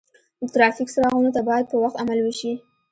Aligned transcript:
د 0.41 0.43
ترافیک 0.53 0.87
څراغونو 0.93 1.33
ته 1.35 1.41
باید 1.49 1.65
په 1.71 1.77
وخت 1.83 1.95
عمل 2.01 2.19
وشي. 2.21 2.53